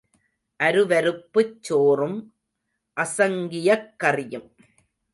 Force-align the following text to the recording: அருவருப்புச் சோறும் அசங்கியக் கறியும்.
அருவருப்புச் 0.59 1.57
சோறும் 1.61 2.17
அசங்கியக் 2.97 3.89
கறியும். 4.03 4.49